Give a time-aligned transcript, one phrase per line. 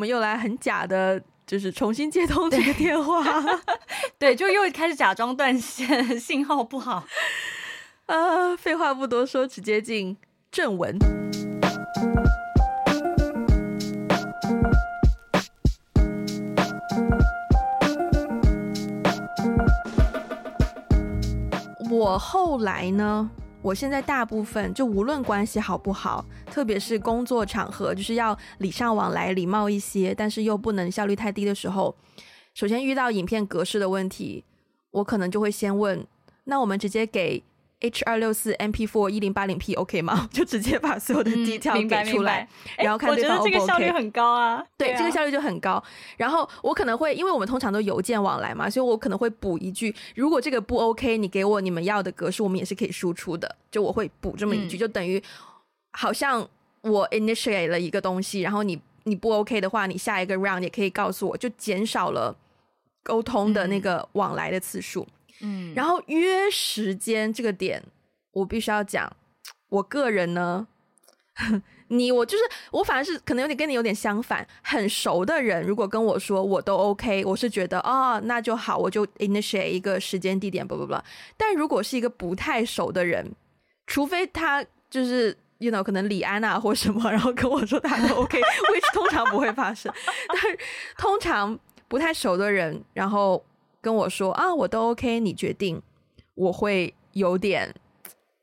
[0.00, 3.22] 们又来很假的，就是重新接通这个电话，
[4.18, 7.04] 对，就又开始假装断线，信号不好。
[8.06, 10.16] 呃， 废话不多说，直接进
[10.50, 10.98] 正文。
[21.90, 23.30] 我后来呢？
[23.62, 31.94] 我现在大部分就无论关系好不好，特别是工作场合，就是要礼尚往来、礼貌一些，但是又不能效率太低的时候，
[32.54, 34.44] 首先遇到影片格式的问题，
[34.90, 36.06] 我可能就会先问：
[36.44, 37.42] 那我们直接给。
[37.80, 40.28] H 二六四 MP4 一零八零 P OK 吗？
[40.32, 43.58] 就直接把所有的 detail 给出来，然后看对方 OK 不 OK。
[43.58, 44.62] 我觉得这个效率很高啊。
[44.76, 45.82] 对，对啊，这个效率就很高。
[46.16, 53.56] 然后我可能会，因为我们通常都邮件往来嘛，所以我可能会补一句：如果这个不 OK，你给我你们要的格式，我们也是可以输出的。
[53.70, 55.22] 就我会补这么一句，嗯、就等于
[55.92, 56.46] 好像
[56.82, 62.36] 我 initiate 了一个东西，然后你你不 OK 的话，你下一个 round 也可以告诉我，就减少了
[63.02, 65.00] 沟通的那个往来的次数。
[65.02, 65.08] 嗯，
[65.74, 67.82] 然后约时间这个点。
[68.32, 69.12] 我必须要讲，
[69.70, 70.68] 我个人呢，
[71.88, 74.46] 你我就是我，反而是可能有点跟你有点相反。
[74.62, 80.94] 很熟的人，如果跟我说我都 OK，我是觉得啊、哦，那就好，我就 initiate 一个时间地点，不不不。
[81.36, 83.34] 但如果是一个不太熟的人，
[83.88, 89.92] 除非他就是 you know 可能李安啊或什么，然后跟我说他都 OK，which 通常不会发生。
[90.28, 90.58] 但是
[90.96, 93.44] 通常不太熟的人，然后
[93.80, 95.80] 跟我说啊，我都 OK，你决定，
[96.34, 97.74] 我会有点。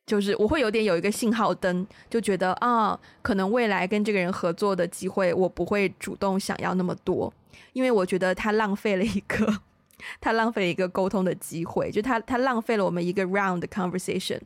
[0.06, 7.34] 就是我会有点有一个信号灯，就觉得啊，可能未来跟这个人合作的机会，我不会主动想要那么多，
[7.74, 9.62] 因为我觉得他浪费了一个，
[10.22, 14.40] 他浪费了一个沟通的机会，就他他浪费了我们一个 round 的 conversation。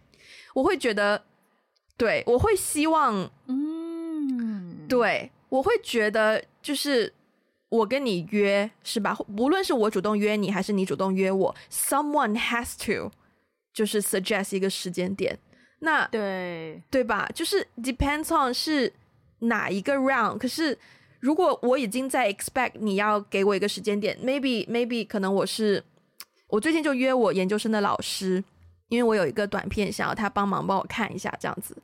[0.56, 1.22] 我会觉得，
[1.96, 7.14] 对，我会希望，嗯，对，我会觉得，就是
[7.72, 9.18] 我跟你约是吧？
[9.38, 13.10] 无论是我主动约你，还是你主动约我，someone has to
[13.74, 15.40] 就是 suggest 一个时间点。
[15.80, 17.30] 那对对吧？
[17.34, 18.92] 就是 depends on 是
[19.40, 20.38] 哪一个 round。
[20.38, 20.78] 可是
[21.22, 25.82] 如果我已经在 expect 你要给我一个时间点，maybe maybe 可能我是
[26.50, 28.44] 我最近就约我研究生的老师，
[28.90, 31.76] 因为我有一个短片想要他帮忙帮我看一下这样子。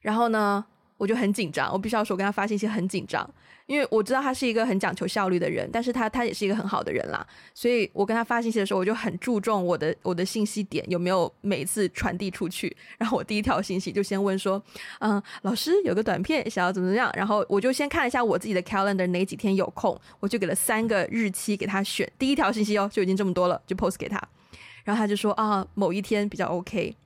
[0.00, 0.66] 然后呢，
[0.98, 3.28] 我就很紧张，我必须要说我跟他发信息很紧张。
[3.66, 12.74] 因为我知道他是一个很讲求效率的人，但是他他也是一个很好的人啦，所以我跟他发信息的时候，我就很注重我的我的信息点有没有每次传递出去。
[12.96, 14.62] 然后我第一条信息就先问说，
[15.00, 22.10] 嗯，老师有个短片想要怎么怎么样，然后我就先看一下我自己的 calendar 哪几天有空，我就给了三个日期给他选。
[22.18, 24.18] 第一条信息哦就已经这么多了，就 post 给他，
[24.82, 26.96] 然后他就说啊某一天比较 OK，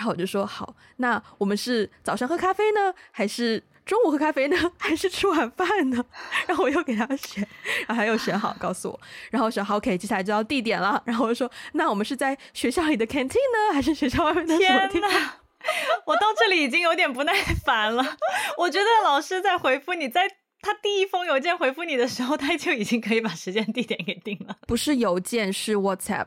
[0.00, 3.62] 然后我就说好，那我们是早上喝咖啡呢，还是？
[3.86, 6.04] 中午喝咖啡呢， 还是吃晚饭呢？
[6.46, 7.44] 然后我又给他选，
[7.88, 9.00] 然后他又选好，告诉我。
[9.30, 11.02] 然后我说好，OK，接下来就到地点了。
[11.04, 15.10] 然后我就说，那我们是在学校里的 canteen 呢，还是学校外面的什么地方？
[16.06, 17.34] 我到这里已经有点不耐
[17.64, 18.16] 烦了。
[18.58, 20.30] 我觉得老师在回复你，在
[20.62, 24.56] 他第一封邮件回复你的时候，他就已经可以把时间地点给定了。
[24.68, 26.26] 不是邮件，是 WhatsApp。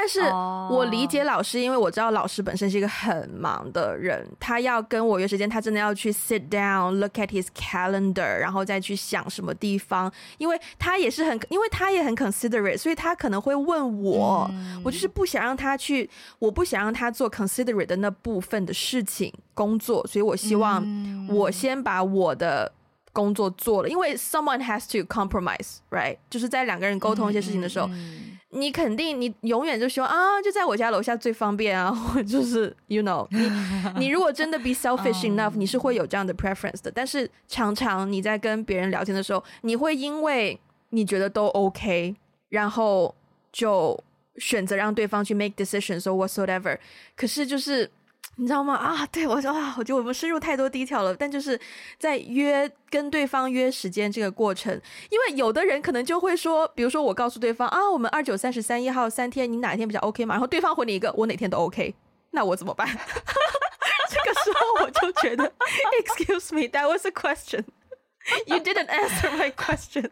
[0.00, 20.86] 但是我理解老师，因为我知道老师本身是一个很忙的人，他要跟我约时间，他真的要去 sit down look at his calendar，然后再去想什么地方，因为他也是很，因为他也很 considerate，所以他可能会问我，嗯、我就是不想让他去，我不想让他做 considerate 的那部分的事情工作，所以我希望
[21.28, 22.70] 我先把我的
[23.12, 26.18] 工作做了，因为 someone has to compromise，right？
[26.30, 27.88] 就是在两个人沟通一些事情的时候。
[27.88, 33.50] 嗯嗯你肯定，你永远就说啊，就在我家楼下最方便啊， 或就是 you know，你
[34.06, 36.90] 你如果真的 be selfish enough，你是会有这样的 preference 的。
[36.90, 40.58] 但是常常你在跟别人聊天的时候，你会因为
[40.90, 42.16] 你觉得都 OK，
[42.48, 43.14] 然后
[43.52, 43.98] 就
[44.36, 46.78] 选择让对方去 make decisions or whatsoever。
[47.16, 47.90] 可是就是。
[48.40, 48.74] 你知道吗？
[48.76, 51.12] 啊，对，我说啊，我觉得我们深入太多 detail 了。
[51.14, 51.60] 但就是
[51.98, 54.80] 在约跟对方约时间这个过程，
[55.10, 60.34] 因为有的人可能就会说，比如说我告诉对方啊，我们二九三十三一号三天，你哪一天比较 OK 嘛？
[60.34, 61.92] 然后对方回你一个，我哪天都 OK，
[62.30, 62.86] 那我怎么办？
[64.08, 65.52] 这个时候我就觉得
[66.00, 67.64] ，Excuse me, that was a question.
[68.46, 70.10] You didn't answer my question.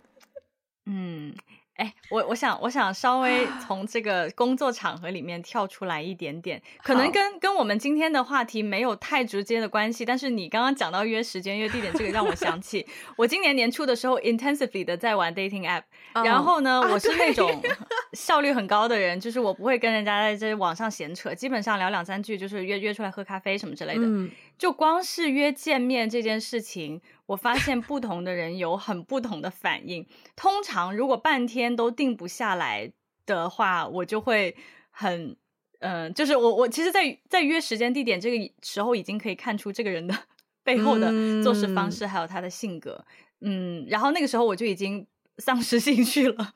[0.85, 1.35] 嗯。
[1.77, 12.87] 哎，我我想我想稍微从这个工作场合里面跳出来一点点，可能跟跟我们今天的话题没有太直接的关系，但是你刚刚讲到约时间、约地点，这个让我想起
[13.17, 15.83] 我今年年初的时候，intensively 的在玩 dating app，、
[16.15, 17.63] oh, 然后呢，我是那种
[18.15, 24.07] 效率很高的人，就是我不会跟人家在这网上闲扯，基本上聊两三句就是约约出来喝咖啡什么之类的。
[24.07, 30.07] 嗯就光是约见面这件事情，我发现不同的人有很不同的反应。
[30.35, 32.91] 通常如果半天都定不下来
[33.27, 34.57] 的话，我就会
[34.91, 35.37] 很，
[35.81, 40.17] 嗯、呃，就是我我其实在，在在约时间地点这个时候，已经可以看出这个人的
[40.65, 41.11] 背后的
[41.43, 43.05] 做事方式，还有他的性格，
[43.41, 45.07] 嗯，嗯，然后那个时候我就已经
[45.39, 46.55] 丧失兴趣了，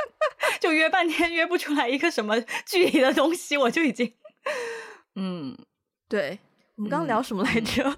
[0.60, 4.14] 就约半天约不出来一个什么 具体的东西，我就已经，
[5.14, 5.58] 嗯，
[6.08, 6.38] 对。
[6.76, 7.82] 我们刚刚聊什么来着？
[7.84, 7.96] 嗯、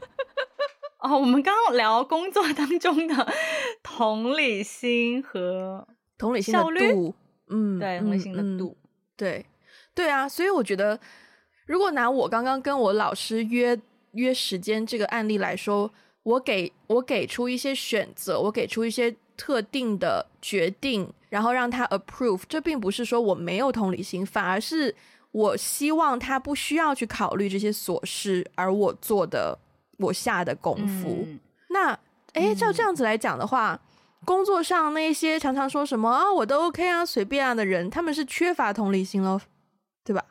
[1.10, 3.32] 哦，我们刚刚聊工作当中的
[3.82, 5.86] 同理心和
[6.18, 7.14] 同理心的度，
[7.48, 9.46] 嗯，对，同理心的度，嗯、对，
[9.94, 10.28] 对啊。
[10.28, 10.98] 所以我觉得，
[11.66, 13.78] 如果拿我刚刚跟我老师约
[14.12, 15.90] 约时间这个案例来说，
[16.22, 24.94] 我给我给出一些选择，我给出一些特定的决定，然后让他 approve，这并不是说我没有同理心，反而是。
[25.36, 29.58] 我希望他不需要去考虑这些琐事，而我做的，
[29.98, 31.24] 我下的功夫。
[31.26, 31.38] 嗯、
[31.68, 31.90] 那，
[32.32, 33.80] 哎，照这样子来讲的话，嗯、
[34.24, 39.38] 工作上那些常常说什么啊，我都 OK 啊，随便啊的人，他们是缺乏同理心喽，
[40.02, 40.24] 对吧？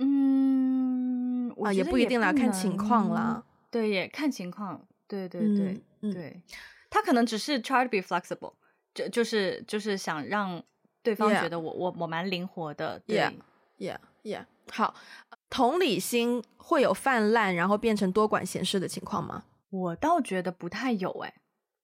[0.00, 3.44] 嗯，啊，也不一定啦，看情况啦。
[3.70, 4.84] 对，也看情况。
[5.06, 6.42] 对对对、嗯、对，
[6.90, 8.54] 他可能只是 try to be flexible，
[8.92, 10.60] 就就是就是想让
[11.04, 13.00] 对方觉得我.我我蛮灵活的。
[13.06, 13.18] 对。
[13.18, 13.32] Yeah.
[13.78, 13.98] Yeah.
[14.24, 14.94] Yeah，好，
[15.50, 19.44] 同理心会有泛滥，然后变成多管闲事的情况吗？
[19.68, 21.34] 我倒觉得不太有哎，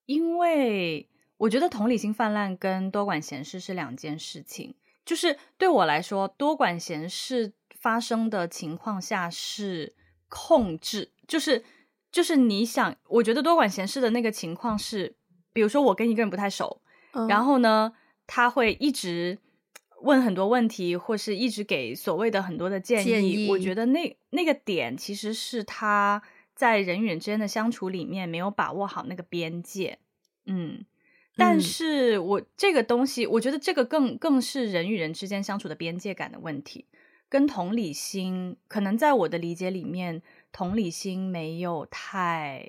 [0.06, 1.06] 因为
[1.36, 4.74] 我觉得同理心泛滥跟多管闲事是两件事情。
[5.04, 9.94] 就是对我来说，多管闲事发生的情况下是
[10.30, 11.62] 控制，就是
[12.10, 15.14] 就是你想，我觉得多管闲事的那个情况是，
[15.52, 16.80] 比如说我跟一个人不太熟，
[17.12, 17.92] 嗯、然后呢，
[18.26, 19.38] 他会一直。
[20.02, 26.22] 问很多问题，或是一直给所谓的很多的建议，建议我觉得那那个点其实是他
[26.54, 29.98] 在人与人之间的相处里面没有把握好那个边界。
[30.46, 30.84] 嗯，
[31.36, 36.86] 但是我这个东西，我觉得这个更更是人与人之间相处的边界感的问题，
[37.28, 42.68] 跟同理心可能在我的理解里面，同理心没有太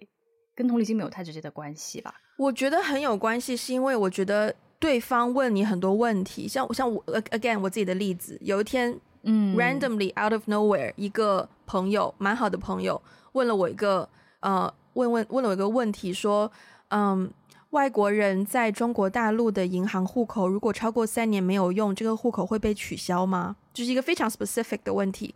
[0.54, 2.16] 跟同理心没有太直接的关系吧？
[2.38, 4.56] 我觉得很有关系，是因为我觉得。
[4.81, 13.00] 对方问你很多问题，像像我 again 我自己的例子，有一天，嗯，randomly out of nowhere，一个朋友，蛮好的朋友，
[13.33, 16.51] 问了我一个，呃，问问问了我一个问题，说，
[16.89, 17.31] 嗯，
[17.69, 23.56] 外国人在中国大陆的银行户口如果超过三年没有用，这个户口会被取消吗？
[23.72, 25.36] 就是一个非常 specific 的问题。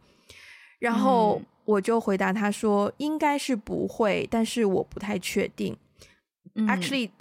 [0.80, 5.78] 然后我就回答他说，应该是不会，但是我不太确定。
[6.56, 7.12] 嗯，actually。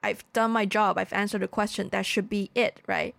[0.00, 0.96] I've done my job.
[0.96, 1.90] I've answered the question.
[1.90, 3.14] That should be it, right?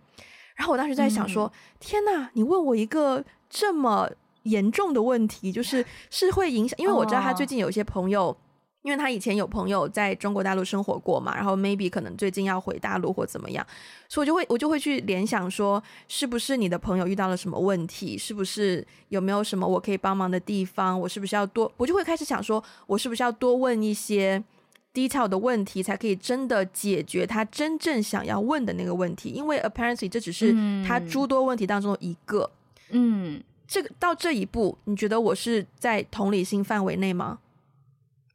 [0.56, 4.10] 然后我当时在想说：嗯、天哪，你问我一个这么
[4.42, 6.78] 严重的问题，就是 是会影响？
[6.78, 8.36] 因为我知道他最近有一些朋友，哦、
[8.82, 13.66] 因为他以前有朋友在中国大陆生活过嘛，然后 maybe 可能最近要回大陆或怎么样，
[14.08, 18.16] 所以我就会我就会去联想说，是不是你的朋友遇到了什么问题？
[18.16, 20.98] 是不是有没有什么我可以帮忙的地方？
[20.98, 21.70] 我是不是要多？
[21.76, 24.42] 我就会开始想说，我是不是要多问一些
[24.92, 30.52] ？detail 的问题才可以真的解决他真正想要问的那个问题，因为 apparently 这只是
[30.84, 32.50] 他诸多问题当中的一个。
[32.90, 37.38] 嗯，这个到这一步，你觉得我是在同理心范围内吗？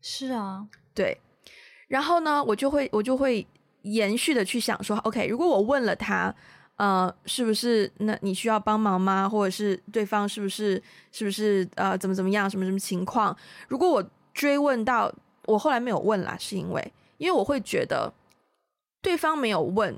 [0.01, 1.19] 是啊，对。
[1.89, 3.45] 然后呢，我就会我就会
[3.81, 6.33] 延续的去想说，OK，如果我问了他，
[6.77, 9.27] 呃，是不是那你需要帮忙吗？
[9.27, 10.81] 或者是对方是不是
[11.11, 13.35] 是不是呃怎么怎么样，什么什么情况？
[13.67, 15.13] 如果我追问到。
[15.47, 18.11] 我后来没有问啦，是因为因为我会觉得
[19.01, 19.97] 对方没有问，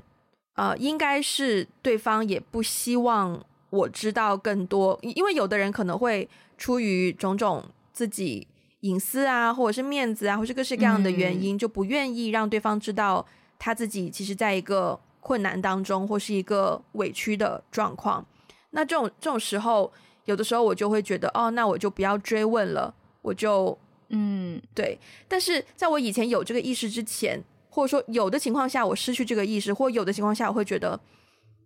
[0.54, 8.46] 呃，应该是对方也不希望我知道更多，因为有的人可能会出于种种自己
[8.80, 13.26] 隐私啊，或者是面子啊，或是各式各样的原因，嗯、就不愿意让对方知道
[13.58, 18.24] 他自己其实在一个困难当中，或是一个委屈的状况。
[18.70, 19.92] 那这种这种时候，
[20.26, 23.76] 有的时候我就会觉得，哦，那我就不要追问了，我就。
[24.10, 24.98] 嗯，对。
[25.26, 30.98] 但是在我以前有这个意识之前，或者说有的情况下我失去这个意识，或有的情况下我会觉得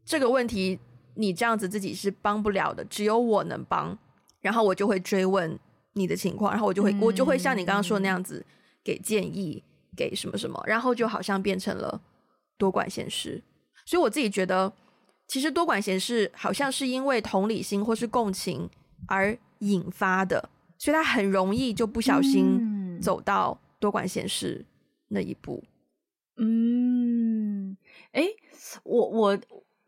[0.05, 0.79] 这个问题
[1.15, 3.97] 你这样子自己是帮不了的，只有我能帮，
[4.41, 5.59] 然后我就会追问
[5.93, 8.45] 你的情况，然后我就会、嗯、我就会像你刚刚说的那样子
[8.83, 9.63] 给建议，
[9.97, 12.01] 给什么什么，然后就好像变成了
[12.59, 13.43] 多管闲事。
[13.87, 14.73] 所以我自己觉得，
[15.29, 18.69] 其实多管闲事好像是因为同理心或是共情
[19.07, 20.51] 而引发的。
[20.83, 24.67] 所以他很容易就不小心走到多管闲事
[25.07, 25.63] 那一步。
[26.37, 27.77] 嗯，
[28.11, 28.35] 诶，
[28.83, 29.39] 我我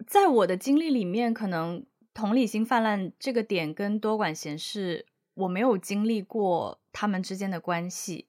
[0.07, 1.85] 在我的经历里面，可能
[2.15, 8.29] 同理心泛滥这个点跟多管闲事，我没有经历过他们之间的关系。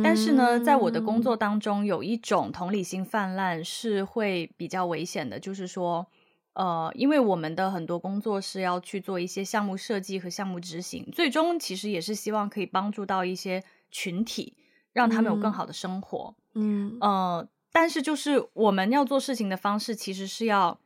[0.00, 6.06] 但是呢，在我的工作当中，有一种同理心泛滥是会比较危险的，就是说，
[6.54, 14.56] 呃，因为我们的很多工作是要去做一些项目设计和项目执行，最终其实也是希望可以帮助到一些群体，
[14.92, 16.34] 让他们有更好的生活。
[16.54, 20.78] 嗯，呃，但是就是我们要做事情的方式，其实是要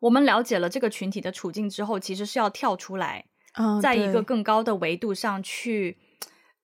[0.00, 3.24] 我们了解了这个群体的处境之后，其实是要跳出来，
[3.56, 5.98] 哦，在一个更高的维度上去。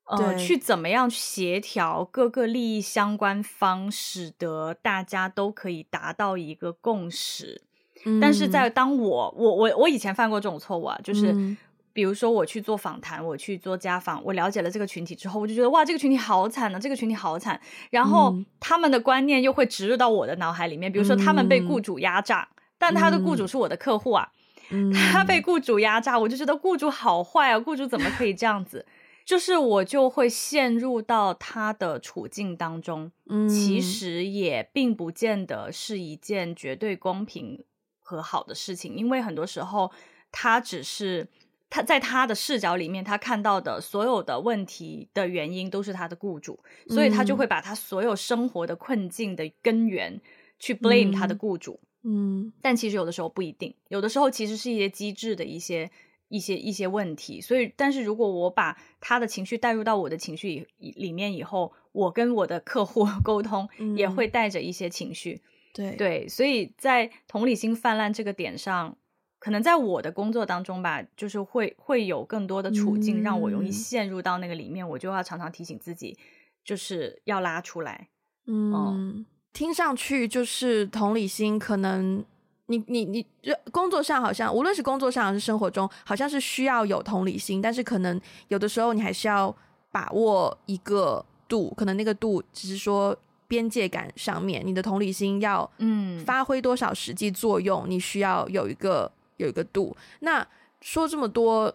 [0.07, 7.63] 呃，去怎么样协调各个利益相关方，使得大家都可以达到一个共识。
[8.05, 11.57] 嗯、但是在当我我我我以前犯过这种错误啊，就是、嗯、
[11.93, 17.61] 比如说我去做访谈，我去做家访，我了解了这个群体之后，我就觉得哇，这个群体好惨呢、啊，这个群体好惨。
[17.91, 24.29] 然后、嗯、他们的观念又会植入到我的脑海里面，比如说他们被雇主压榨，嗯、但他的雇主是我的客户啊，
[24.71, 28.87] 嗯、他被雇主压榨，我就觉得雇主好坏啊，雇主怎么可以这样子？
[29.27, 37.63] 就是我就会陷入到他的处境当中，嗯，其实也并不见得是一件绝对公平
[38.11, 39.91] 和好的事情，因为很多时候
[40.33, 41.29] 他只是
[41.69, 50.21] 他在他的视角里面，他看到的所有的问题的原因都是他的雇主，所以他就会把他所有生活的困境的根源
[50.59, 55.91] 去 blame 他的雇主，嗯，但其实有的时候不一定，有的时候其实是一些机制的一些。
[56.33, 68.97] 一些一些问题，所以，但是如果我把他的情绪带入到我的情绪里面以后，我跟我的客户 沟通也会带着一些情绪，嗯、对对，所以在同理心泛滥这个点上，
[69.39, 76.19] 可能在我的工作当中吧，就是会会有更多的处境让我容易陷入到那个里面，嗯、我就要常常提醒自己，
[76.65, 78.09] 就是要拉出来。
[78.47, 82.25] 嗯，嗯听上去就是同理心可能。
[82.67, 83.27] 你你你，
[83.73, 89.53] 工作上好像无论是工作上还是生活中，好像是需要有同理心，但是可能有的时候你还是要
[89.91, 93.19] 把握一个度，可能那个度只是说
[93.51, 99.97] 边界感上面，你的同理心要嗯发挥多少实际作用，你需要有一个有一个度。
[100.21, 100.47] 那
[100.81, 101.75] 说这么多，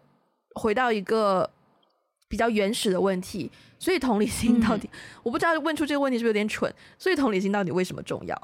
[0.54, 1.50] 回到一个
[2.30, 6.74] 比较原始的问题，所以同理心到底，嗯、 我不知道问出这个问题是不是有点蠢？
[6.98, 8.42] 所以同理心到底为什么重要？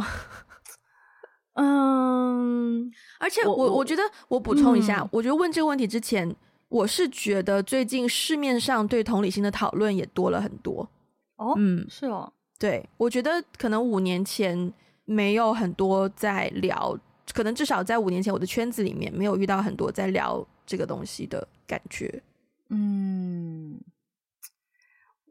[1.54, 6.36] 嗯，而且我我，我觉得我补充一下，嗯、我觉得问这个问题之前，
[6.68, 10.90] 我是觉得最近市面上对同理心的讨论也多了很多。
[11.38, 14.72] 哦，嗯，是哦，对，我觉得可能五年前
[15.06, 16.96] 没有很多在聊，
[17.34, 22.22] 可能至少在五年前我的圈子里面没有遇到很多在聊这个东西的感觉。
[22.70, 23.82] 嗯，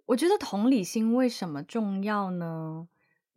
[0.07, 2.89] 我觉得同理心为什么重要呢？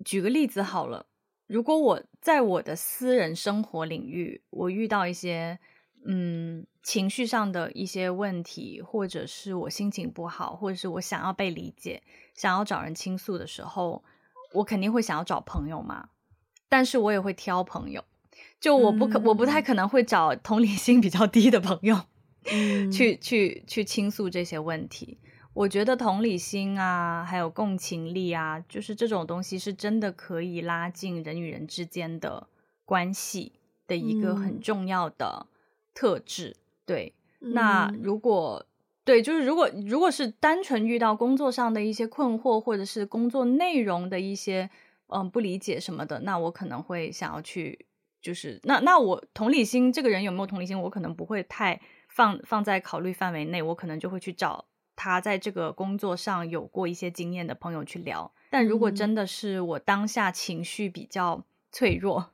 [0.04, 1.06] 举个例子好了。
[1.46, 5.60] 如果我在我的私人生活领域，我遇到一些
[6.04, 12.04] 嗯情绪上的一些问题，或者是我心情不好，或者是我想要被理解，
[12.36, 14.04] 想要找人倾诉的时候，
[14.54, 16.10] 我肯定会想要找朋友嘛。
[16.68, 18.04] 但是我也会挑朋友，
[18.60, 22.02] 就我不可，嗯、我不太可能会找同理心比较低的朋友，
[22.52, 25.20] 嗯、去去去倾诉这些问题。
[25.54, 32.48] 我觉得同理心啊，还有共情力啊，就是这种东西是真的可以拉近人与人之间的
[32.84, 33.54] 关系
[33.86, 35.46] 的一个很重要的
[35.94, 36.56] 特质。
[36.58, 38.66] 嗯、对，嗯、那如果
[39.04, 44.70] 对，就是如果如果是单纯遇到工作上的一些困惑，或者是工作内容的一些
[45.08, 47.86] 嗯不理解什么的，那我可能会想要去，
[48.22, 54.66] 就是那那我同理心这个人有没有同理心，我可能不会太放放在考虑范围内，我可能就会去找。
[54.96, 62.30] 他在这个工作上有过一些经验的朋友去聊，但如果真的是我当下情绪比较脆弱，嗯、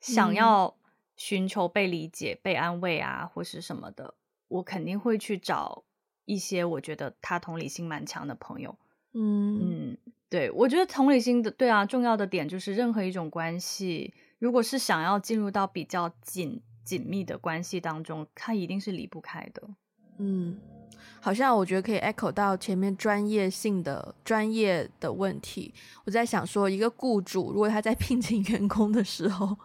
[0.00, 0.74] 想要
[1.20, 4.14] 寻求被理解、被安慰啊，或是什么的，
[4.48, 5.84] 我肯定会去找
[6.24, 8.74] 一些我觉得他同理心蛮强的朋友。
[9.12, 9.98] 嗯嗯，
[10.30, 19.68] 对，我觉得同理心的对啊，重要的点就是任何一种关系，如果是想要进入到比较紧紧密的关系当中，它一定是离不开的。
[20.16, 20.58] 嗯。
[21.20, 25.72] 好像我觉得可以 echo 到前面专业性的专业的问题。
[26.04, 29.56] 我在想说，一个雇主如果他在 聘请员工的时候，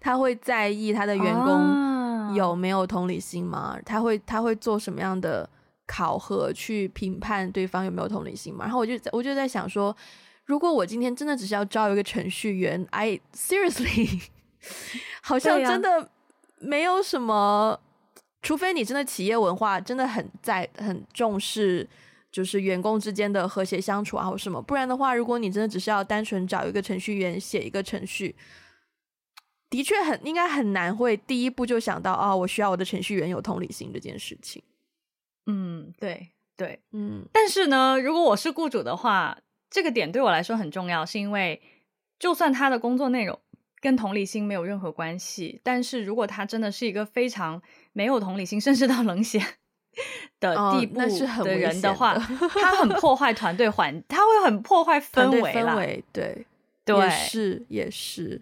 [0.00, 3.76] 他会在意他的员工有没有同理心吗？
[3.76, 5.48] 啊、他会他会做什么样的
[5.86, 8.64] 考核去评判对方有没有同理心吗？
[8.64, 9.94] 然后我就我就在想说，
[10.44, 14.28] 如果我今天真的只是要招一个程序员，I seriously
[15.22, 16.10] 好像真的
[16.58, 17.78] 没有什么。
[18.42, 21.88] 除非你真的企业文化真的很在很重视，
[22.30, 28.34] 就是员工之间的和谐相处啊，或什么，不然的话，如果你真的只是要单纯找一个程序员写一个程序，
[29.70, 34.62] 的确很应该很难会第一步就想到哦，我需要我的程序员有同理心这件事情。
[35.46, 37.24] 嗯，对对，嗯。
[37.32, 39.38] 但是呢，如果我是雇主的话，
[39.70, 41.62] 这个点对我来说很重要，是因为
[42.18, 43.38] 就算他的工作内容
[43.80, 49.38] 跟同理心没有任何关系，但是如果他真的是一个非常没有同理心，甚至到冷血
[50.40, 51.00] 的地步
[51.44, 56.46] 的人的话，哦、的他很破坏团队环，他会很破坏 氛围氛围，对，
[56.84, 58.40] 对，也是也是，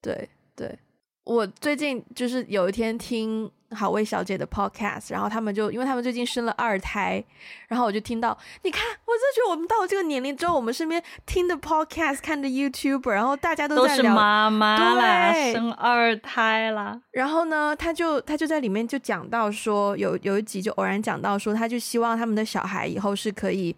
[0.00, 0.78] 对对。
[1.24, 7.22] 我最近就是有一天听好味小姐的 podcast，然后他们就因为他们最近生了二胎，
[7.68, 17.00] 然后我就听到，你看，我就觉得我们到了这个年龄之后，我们身边听的 podcast、看的 YouTuber，然后大家都在聊都是妈妈啦，生二胎啦。
[17.10, 23.74] 然后呢，他就他就在里面就讲到说，有有一集就偶然讲到说，他就希望他们的小孩以后是可以，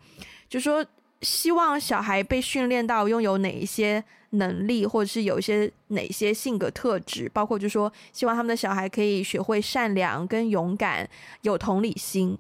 [0.49, 0.85] 就说
[1.23, 4.03] 希望小孩被训练到拥有哪一些。
[4.35, 11.09] 能力，或者是有一些哪些性格特质，包括就是说，希望他们的小孩可以学会善良跟勇敢，
[11.43, 12.39] 有同理心。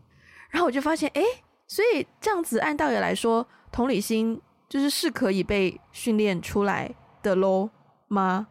[0.50, 1.22] 然后我就发现，哎，
[1.66, 7.70] 所以这样子按道理来说，同理心就是是可以被训练出来的喽
[8.08, 8.46] 吗？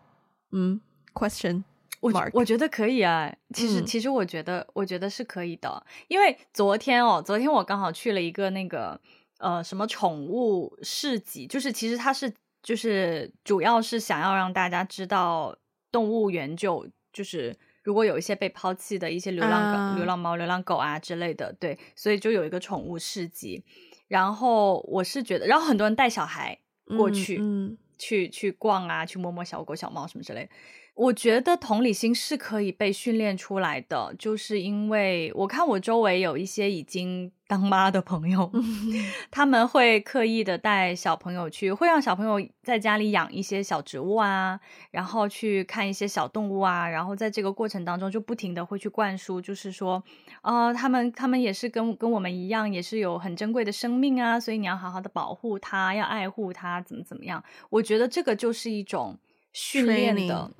[0.52, 0.82] 嗯
[1.14, 1.64] ，question，
[2.02, 3.34] 我我觉得可以啊。
[3.54, 9.00] 其实、嗯、其实我觉得我觉得是可以的，因为昨天哦，昨天我刚好去了一个那个
[9.40, 12.34] 呃什么宠物市集，就是其实它是。
[12.64, 15.56] 就是主要是想要让大家知道，
[15.92, 19.96] 动物援救就是如果有一些被抛弃的一些流浪狗、uh...
[19.98, 23.64] 流浪猫、流浪狗啊之类的，对，所以就有一个宠物市集。
[24.08, 26.58] 然后我是觉得，然后很多人带小孩
[26.98, 30.50] 过去，嗯嗯、去去逛啊，去摸摸小狗、小猫什么之类的。
[30.96, 38.52] 我觉得同理心是可以被训练出来的，就是因为我看我周围有一些已经当妈的朋友，
[39.32, 44.60] 他们会刻意的带小朋友去，会让小朋友在家里养一些小植物啊，
[44.92, 50.04] 然后去看一些小动物啊，然后在这个过程当中就不停的会去灌输，就是说，
[50.44, 57.44] 呃，他们他们也是跟跟我们一样，也是有很珍贵的生命啊，所以你要好好的保护它，要爱护它，怎么怎么样？
[57.72, 59.18] 我觉得这个就是一种
[59.52, 60.52] 训练的。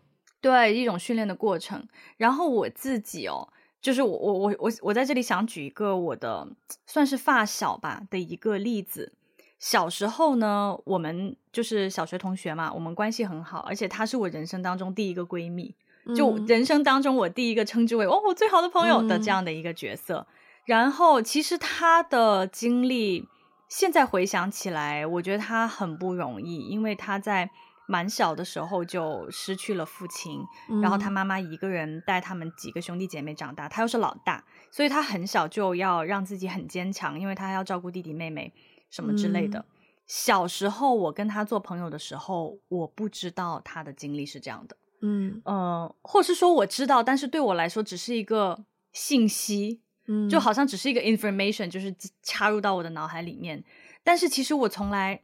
[0.44, 1.88] 对，一种训练的过程。
[2.18, 3.48] 然后我自己哦，
[3.82, 6.46] 就是我我我我我在这里想举一个我的
[6.86, 9.14] 算是发小吧的一个例子。
[9.58, 15.74] 小时候呢，我们就是小学同学嘛，我们关系很好，而且她是我人生当中第一个闺蜜，
[16.14, 20.28] 就人生当中我第一个称之为哦我最好的朋友的这样的一个角色。
[20.28, 20.34] 嗯。
[20.66, 23.30] 然后其实她的经历，
[23.70, 27.50] 现在回想起来，我觉得她很不容易，因为她在。
[27.94, 38.52] 蛮小的时候就失去了父亲，嗯，然后他妈妈一个人带他们几个兄弟姐妹长大，他又是老大，所以他很小就要让自己很坚强，因为他要照顾弟弟妹妹
[38.90, 39.60] 什么之类的。
[39.60, 39.66] 嗯。
[40.08, 53.64] 小时候我跟他做朋友的时候，我不知道他的经历是这样的，嗯呃，或是说我知道，但是对我来说只是一个信息，嗯，就好像只是一个 information，就是插入到我的脑海里面，
[54.04, 55.22] 但是其实我从来。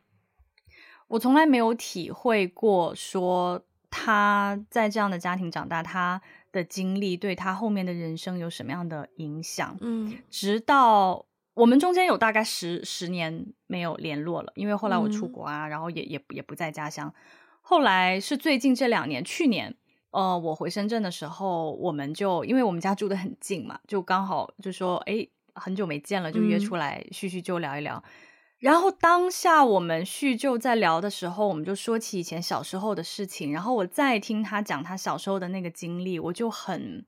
[1.09, 9.75] 我从来没有体会过，说他在这样的家庭长大，他的经历对他后面的人生有什么样的影响。
[9.81, 17.11] 嗯，直到我们中间有大概十十年没有联络了，因为后来我出国啊，嗯、然后也也也不在家乡。
[17.61, 19.75] 后来是最近这两年，去年，
[20.11, 27.97] 呃，我回深圳的时候，我们就因为我们家住得很近嘛，就刚好就说，哎，很久没见了，就约出来叙叙旧聊一聊。
[27.97, 28.09] 嗯
[28.59, 33.53] 然后当下我们叙旧在聊的时候，我们就说起以前小时候的事情。
[33.53, 37.05] 然后我再听他讲他小时候的那个经历，我就很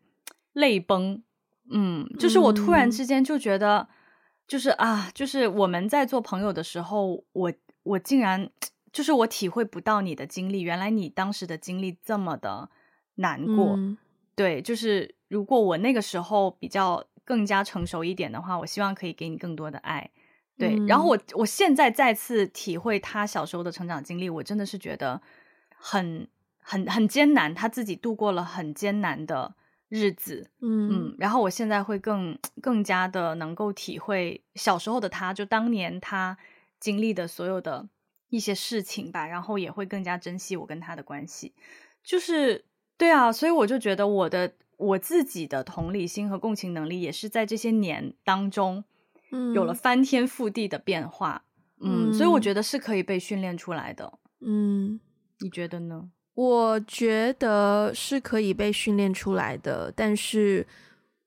[0.54, 1.22] 泪崩。
[1.70, 3.88] 嗯，就是我突然之间就觉得，嗯、
[4.48, 8.50] 就是啊，就是我们在做朋友的时候，我我竟然
[8.94, 12.70] 就是我体会不到你的经历，原来你当时的经历这么的
[13.16, 13.76] 难过。
[13.76, 13.98] 嗯、
[14.36, 20.12] 对，就是如果我那个时候比较更加成熟一点的话，我希望可以给你更多的爱。
[20.58, 25.20] 对，然后我我现在再次体会他小时候的成长经历，我真的是觉得
[25.76, 26.28] 很
[26.60, 29.56] 很很艰难，他自己度过了很艰难的
[29.90, 36.38] 日子，嗯嗯，然后我现在会更更加的能够体会小时候的他，就当年他
[36.80, 37.90] 经历的所有的
[38.30, 41.56] 一些事情吧，然后也会更加珍惜我跟他的关系，
[42.04, 42.66] 就是
[42.98, 48.84] 对啊，所以我就觉得我的我自己的同理心和共情能力也是在这些年当中。
[49.32, 51.44] 嗯，有了翻天覆地的变化，
[51.80, 55.00] 嗯，嗯，所以我觉得是可以被训练出来的，嗯，
[55.39, 56.10] 你觉得呢？
[56.34, 60.65] 我觉得是可以被训练出来的，但是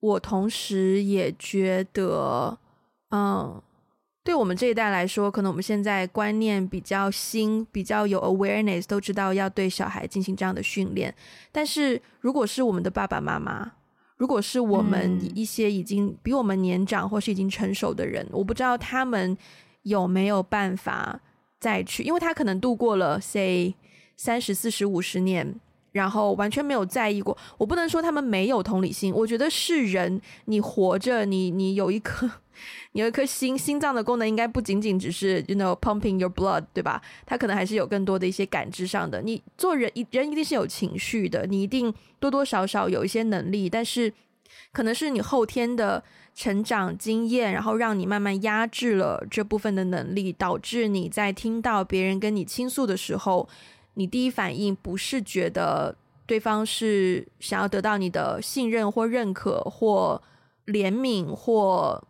[0.01, 2.59] 我同时也觉得，
[3.11, 3.63] 嗯，
[4.23, 11.15] 对我们这一代来说，可能我们现在观念比较新，比较有 awareness，都知道要对小孩进行这样的训练，
[11.53, 13.73] 但是如果是我们的爸爸妈妈。
[14.25, 19.37] 如果是我们一些已经比我们年长或是已经成熟的人，嗯、我不知道他们
[19.83, 21.21] 有没有办法
[21.61, 23.75] 再去，因为他可能度过了 say
[24.17, 25.61] 三十四十五十年。
[25.93, 29.15] 然后完全没有在意过，我不能说他们没有同理心。
[29.15, 32.29] 我觉得是人，你活着，你你有一颗，
[32.93, 37.01] 你有一颗心，心脏的功能应该不仅仅只是 you know pumping your blood，对吧？
[37.27, 39.23] 他可能还是有更多的一些感知上的。
[39.23, 44.13] 你做人，人一定是有情绪的，你一定多多少少有一些能力，但是
[44.73, 46.03] 可能是你后天的
[46.35, 53.49] 成长经验，然后让你慢慢压制了这部分的能力，导致你在听到别人跟你倾诉的时候。
[53.97, 55.95] 你第一反应不是觉得
[56.27, 60.21] 对方是想要得到你的信任或认可或
[60.67, 62.03] 怜悯或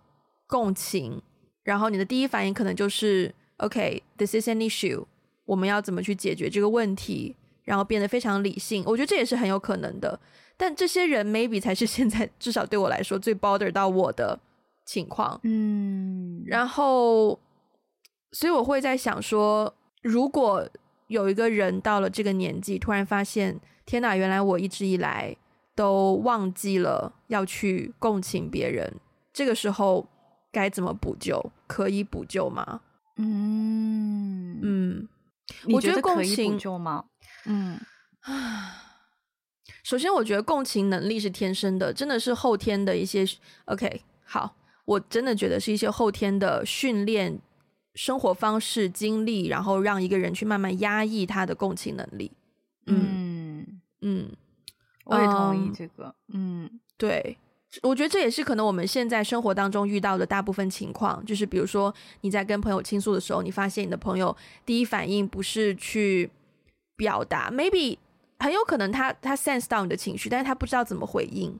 [0.46, 1.20] 共情，
[1.62, 5.04] 然后你的第一反应可能就是 OK，this is an issue，
[5.44, 8.82] 我们要怎么去解决这个问题，然后变得非常理性。
[8.86, 10.18] 我觉得这也是很有可能的，
[10.56, 14.38] 但这些人 maybe 才是现在至少对我来说最 bother 到我的
[14.84, 15.40] 情况。
[15.44, 17.38] 嗯，然后
[18.32, 20.68] 所以我会在想说，如果。
[21.08, 24.16] 有一个人到了这个年纪，突然发现，天哪！
[24.16, 25.36] 原来我一直以来
[25.76, 28.90] 都忘记了要去共情别人。
[29.30, 30.08] 这个时候
[30.54, 31.52] 该怎么补救？
[31.66, 32.80] 可以补救吗？
[33.18, 35.08] 嗯嗯，
[35.74, 37.06] 我觉得共情补救吗？
[37.46, 37.78] 嗯
[38.20, 38.76] 啊，
[39.82, 43.26] 首先我觉得共情能力是天生的，真的是后天的一些。
[43.66, 47.40] OK，好，我真的觉得是一些后天的训练。
[47.96, 52.32] 生活方式、经历，然后让一个人去慢慢压抑他的共情能力。
[52.86, 54.32] 嗯嗯，
[55.04, 56.12] 我也同意这个。
[56.32, 57.38] 嗯，对，
[57.82, 66.30] 我觉得这也是可能我们现在生活当中遇到的大部分情况，就是比如说你在跟朋友倾诉的时候，你发现你的朋友第一反应不是去
[66.96, 67.98] 表达，maybe
[68.38, 71.58] 很有可能他他 sense 到你的情绪，但是他不知道怎么回应，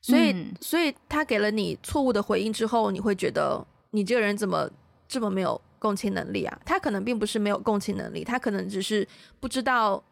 [0.00, 4.70] 所以、嗯、所以他给了你错误的回应之后，你会觉得你这个人怎么？
[5.08, 6.58] 这么没有共情能力啊？
[6.64, 9.06] 他可能并不是没有共情能力，他可能只是
[9.40, 10.02] 不知道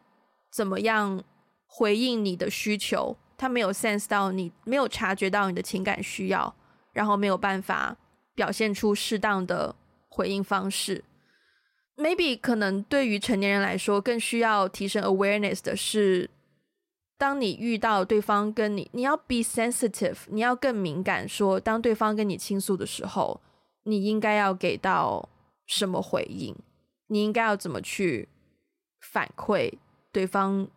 [0.51, 1.19] 怎么样
[1.65, 6.55] 回应你的需求，他没有 sense 到你，没有察觉到你的情感需要，
[6.93, 7.97] 然后没有办法
[8.35, 9.75] 表现出适当的
[10.09, 11.03] 回应方式。
[11.97, 16.29] Maybe 可能对于成年人来说，更需要提升 awareness 的是，
[17.17, 23.41] 当你遇到对方跟你，你要 be sensitive，你要更敏感说，当对方跟你倾诉的时候。
[23.83, 25.27] 你应该要给到
[25.65, 26.55] 什么回应？
[27.07, 28.29] 你应该要怎么去
[28.99, 29.73] 反馈
[30.11, 30.67] 对方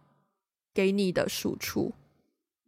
[0.72, 1.92] 给你的输出？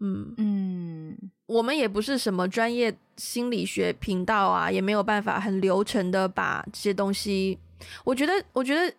[0.01, 7.59] 嗯嗯，我们也不是什么专业心理学频道啊，也没有办法很流程的把这些东西。
[8.05, 8.95] 我觉得，我觉得，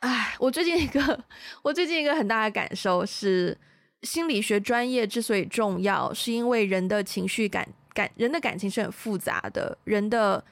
[0.00, 1.24] 哎，我最近一个，
[1.62, 3.56] 我最近一个很大的感受是，
[4.02, 7.68] 心理学专业之所以重要，是因为人的情绪感。
[7.92, 10.44] 感人的感情是很复杂的，人的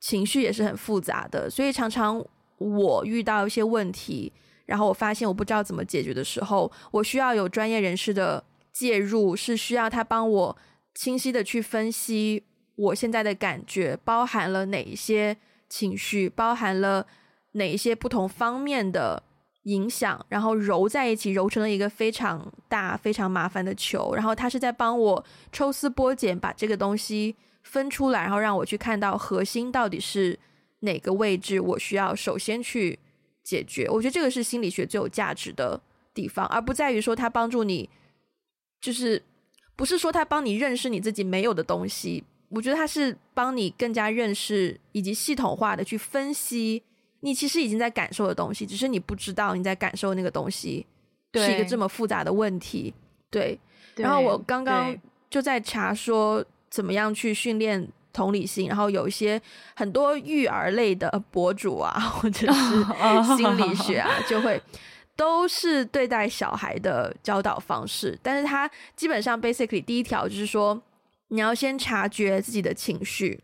[0.00, 2.20] 情绪也是很复杂的，所以常常
[2.58, 4.32] 我遇到一些问题，
[4.66, 8.42] 然后我发现我不知道怎么解决的时候，我需要有专业人士的
[8.78, 10.56] 介入，是需要他帮我
[10.94, 12.44] 清晰的去分析
[12.76, 15.36] 我现在的感觉包含了哪一些
[15.68, 17.06] 情绪，包含了
[17.52, 19.22] 哪一些不同方面的。
[19.64, 24.14] 影响，然后揉在一起，揉成了一个非常大、非常麻烦的球。
[24.14, 30.38] 然后他是在帮我抽丝剥茧，把这个东西分出来，然后让我去看到核心到底是
[30.80, 32.98] 哪个位置，我需要首先去
[33.42, 33.86] 解决。
[33.90, 35.78] 我觉得这个是心理学最有价值的
[36.14, 37.90] 地方，而不在于说他帮助你，
[38.80, 39.22] 就是
[39.76, 42.24] 不是说他帮你认识你自己没有的东西。
[42.50, 46.82] 我觉得他是帮你更加认识以及系统化的去分析。
[47.20, 50.86] 你其实已经在感受的东西，只是你不知道你在感受那个东西
[51.34, 52.94] 是一个这么复杂的问题。
[53.28, 53.58] 对，
[53.94, 54.96] 对，然后我刚刚
[55.28, 59.40] 就在查说怎么样去训练同理心，然后有一些
[59.74, 64.62] 很多育儿类的博主啊， 或者是心理学啊，就会
[65.18, 68.16] 都是对待小孩的教导方式。
[68.22, 70.80] 但是他基本上 basically 第一条就是说，
[71.28, 73.40] 你要先察觉自己的情绪，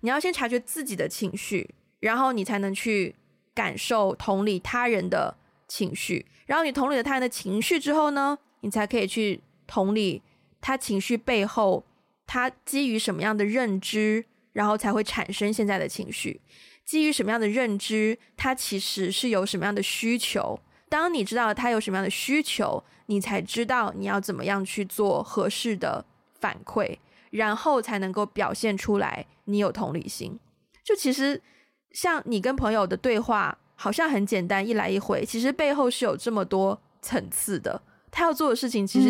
[0.00, 1.74] 你要先察觉自己的情绪。
[2.00, 3.16] 然后你才能去
[3.52, 5.36] 感受、同理他人的
[5.66, 6.24] 情绪。
[6.46, 10.22] 然后你同理了他人的情绪之后呢，你才可以去同理
[10.60, 11.84] 他情绪背后，
[12.24, 16.40] 他基于什么样的认知，然后才会产生现在的情绪。
[16.84, 20.60] 基于什么样的认知，他其实是有什么样的需求。
[20.88, 26.04] 当你知道他有什么样的需求，你才知道你要怎么样去做合适的
[26.40, 26.98] 反馈，
[27.30, 30.38] 然后才能够表现出来你有同理心。
[30.84, 31.42] 就其实。
[31.90, 37.80] 像你跟朋友的对话，好像很简单，一来一回，其实背后是有这么多层次的。
[38.10, 39.08] 他要做的事情，其实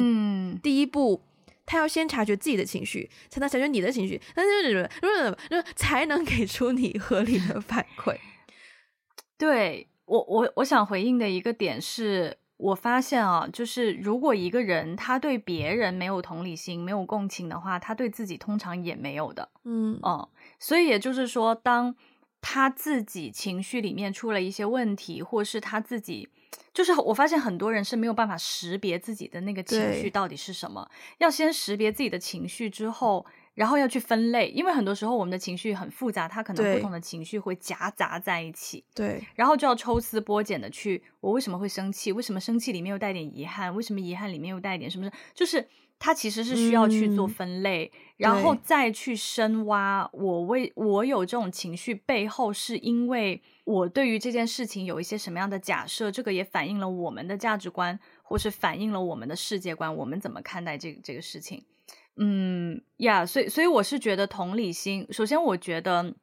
[0.62, 1.21] 第一步，
[1.67, 4.88] 他要先察觉自己的情绪，才能察觉你的情绪，但是
[5.75, 8.17] 才能给出你合理的反馈。
[9.37, 19.49] 对，我，我我想回应的一个点是，我发现啊，就是如果一个人他对别人没有同理心、没有共情的话，他对自己通常也没有的。
[19.64, 20.27] 嗯嗯，
[20.59, 21.94] 所以也就是说，当
[22.40, 26.29] 他自己情绪里面出了一些问题，或是他自己。
[26.73, 33.27] 就是我发现很多人是没有办法识别自己的那个情绪到底是什么，要先识别自己的情绪之后，
[33.59, 38.85] 然后要去分类，因为很多时候我们的情绪很复杂，它可能不同的情绪会夹杂在一起。
[38.94, 42.12] 对，然后就要抽丝剥茧的去，我为什么会生气？
[42.12, 43.75] 为什么生气里面又带点遗憾？
[43.75, 45.11] 为什么遗憾里面又带一点什么？
[45.35, 45.66] 就是
[45.99, 53.42] 它其实是需要去做分类，嗯、然后再去深挖我为我有这种情绪背后是因为。
[53.68, 61.62] 我对于这件事情有一些什么样的假设，这个也反映了我们的价值观，或是反映了我们的世界观，我们怎么看待这个这个事情？
[62.18, 66.14] 嗯呀，所以所以我是觉得同理心，首先我觉得，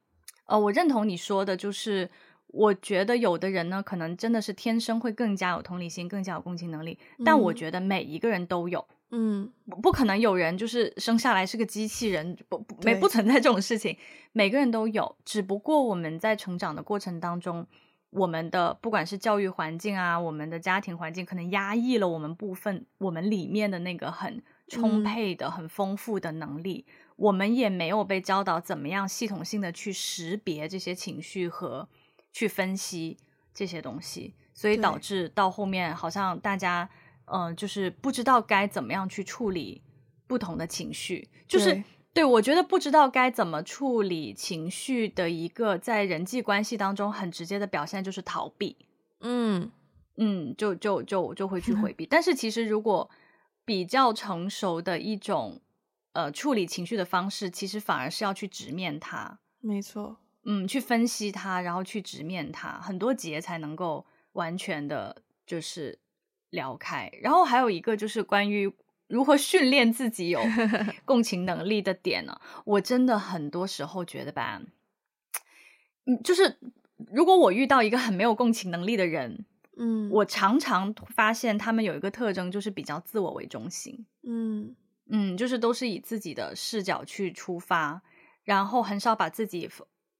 [0.45, 2.09] 呃，我认同你说的，就是
[2.47, 8.85] 我觉得有的人呢，可能真的是天生会更加有同理心，更加有共情能力，但我觉得每一个人都有。
[9.11, 13.95] 嗯，不不可能有人就是生下来是个机器人，不不没不存在这种事情，
[14.33, 17.65] 每个人都有，只不过我们在成长的过程当中，
[18.09, 31.87] 我们的不管是教育环境啊，我们的家庭环境，可能压抑了我们部分我们里面的那个很充沛的、嗯、很丰富的能力，我们也没有被教导怎么样系统性的去识别这些情绪和
[32.31, 33.17] 去分析
[33.53, 36.89] 这些东西，所以导致到后面好像大家。
[37.27, 39.81] 嗯、呃，就是不知道该怎么样去处理
[40.27, 48.77] 不同的情绪，就是对，对，我觉得不知道该怎么处理情绪的一个在人际关系当中很直接的表现就是逃避，
[49.21, 49.71] 嗯。
[50.17, 52.05] 嗯，就就就就会去回 避。
[52.05, 53.09] 但是其实如果
[53.65, 55.59] 比较成熟的一种
[56.13, 65.99] 呃处理情绪的方式，其实反而是要去直面它，没错，嗯，去分析它，然后去直面它，很多结才能够完全的，就是。
[66.51, 68.71] 聊开，然后还有一个就是关于
[69.07, 70.39] 如何训练自己有
[71.03, 72.39] 共情能力的点呢？
[72.63, 74.61] 我真的很多时候觉得吧，
[76.05, 76.57] 嗯，就是
[77.11, 79.45] 如果我遇到一个很没有共情能力的人，
[79.77, 84.75] 嗯，我常常发现他们有一个特征，就是比较自我为中心，嗯
[85.09, 88.01] 嗯，就是都是以自己的视角去出发，
[88.43, 89.69] 然后很少把自己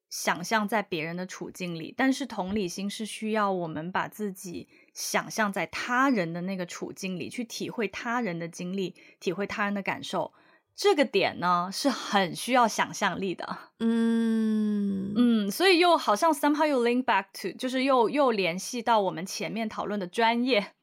[0.09, 1.93] 想象在别人的处境里。
[1.95, 4.67] 但是同理心是需要我们把自己。
[4.95, 10.31] 想象在他人的那个处境里，去体会他人的经历，体会他人的感受，
[10.75, 13.57] 这个点呢是很需要想象力的。
[13.79, 20.73] 嗯嗯，所以又好像 somehow you link back to，就是又又联系到我们前面讨论的专业，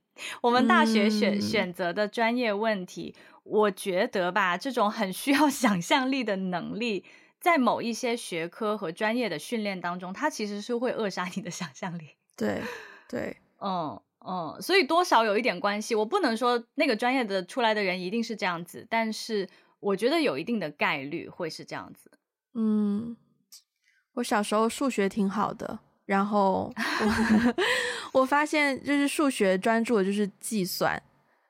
[0.40, 3.14] 我们大学选、嗯、选择的专业问题。
[3.44, 7.04] 我觉得吧，这种很需要 想象力的能力，
[7.40, 12.10] 在某一些学科和专业的训练当中，它其实是会扼杀你的想象力。
[12.36, 12.62] 对
[13.08, 13.36] 对。
[13.60, 15.96] 嗯嗯，所以多少有一点关系。
[15.96, 19.48] 我不能说那个专业的出来的人一定是这样子，但是
[19.82, 22.10] 我觉得有一定的概率会是这样子。
[22.54, 23.16] 嗯，
[24.14, 27.54] 我小时候数学挺好的，然后我，
[28.20, 31.02] 我发现就是数学专注的就是计算，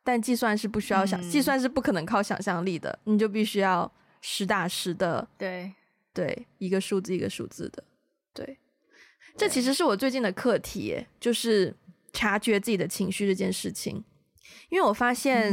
[0.02, 3.90] 但计算是不需要想，嗯、计算是不可能靠想象力的，你就必须要
[4.20, 5.72] 实打实的，对
[6.12, 7.84] 对，一个数字一个数字的，
[8.34, 8.58] 对，
[9.36, 11.76] 这其实是我最近的课题，就是。
[12.14, 14.04] 察觉自己的情绪这件事情，
[14.68, 15.50] 因为我发现，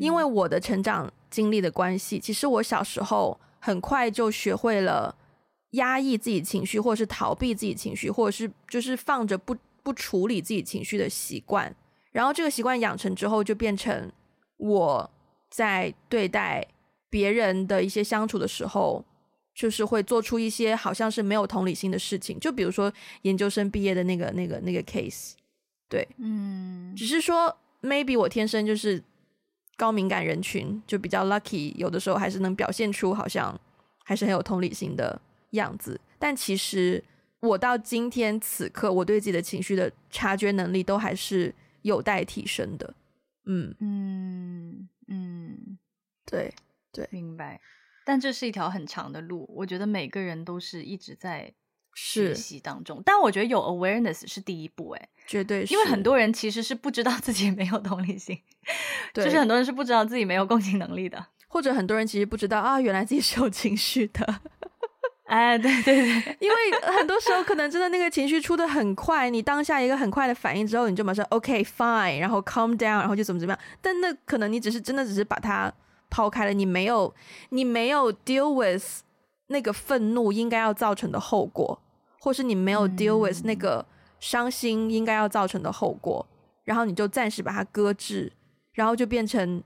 [0.00, 5.14] 因为我的成长经历的关系，其实我小时候很快就学会了
[5.70, 11.74] 压抑自己情绪，或者是逃避自己情绪，或者是就是放着不不处理自己情绪的习惯。
[12.12, 14.10] 然后这个习惯养成之后，就变成
[14.56, 15.10] 我
[15.48, 16.66] 在对待
[17.08, 19.04] 别人的一些相处的时候，
[19.54, 22.38] 就是会做出一些好像是没有同理心的事情。
[22.40, 25.34] 就比如说研究生毕业的那个那个那个 case。
[25.88, 29.02] 对，嗯，只是说，maybe 我天生就是
[29.80, 33.58] 高敏感人群，就比较 lucky，有的时候还是能表现出好像
[34.04, 35.18] 还是很有同理心的
[35.52, 35.98] 样子。
[36.18, 37.02] 但其实
[37.40, 42.94] 我到今天此刻，我对自己的情绪的察觉能力都还是有待提升的。
[43.46, 45.78] 嗯嗯嗯，
[46.26, 46.52] 对
[46.92, 47.58] 对，明白。
[48.04, 51.54] 但这是一条很长的路，我觉得每个人都是一直在
[52.02, 53.02] 学习当中。
[53.04, 55.08] 但我觉得有 awareness 是第一步，哎。
[55.26, 58.36] 绝对是，因为很多人其实是不知道自己没有同理心，
[59.14, 64.40] 对，就是很多人是不知道自己没有共情能力的，或者很多人其实不知道啊，原来自己是有情绪的。
[65.26, 66.56] 哎，对对对，因为
[66.98, 73.60] 很多时候可能真的那个情绪出的很快，你当下一个很快的反应之后，你就马上 OK fine，然后 calm down，然后就怎么怎么样。
[73.80, 75.72] 但那可能你只是真的只是把它
[76.08, 77.14] 抛开了，你没有
[77.50, 79.02] 你没有 deal with
[79.46, 81.80] 那个愤怒应该要造成的后果，
[82.20, 83.84] 或是你没有 deal with 那个
[84.20, 88.30] 伤心应该要造成的后果，嗯、然后你就暂时把它搁置，
[88.74, 89.62] 然后就变成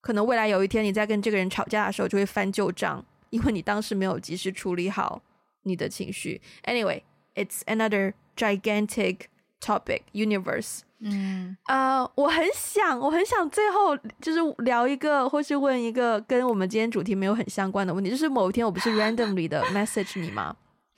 [0.00, 5.20] 可能未来有一天你在跟这个人吵架的时候就会翻旧账，因为你当时没有及时处理好
[5.64, 6.40] 你的情绪。
[6.64, 9.22] Anyway，it's another gigantic
[9.60, 10.80] topic universe。
[11.04, 20.54] 嗯，呃，我很想，我很想最后就是聊一个，或是问一个跟我们今天主题没有很相关的问题，就是某一天我不是 randomly 的 message 你吗？